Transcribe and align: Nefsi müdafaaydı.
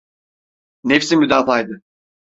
Nefsi 0.83 1.17
müdafaaydı. 1.17 1.81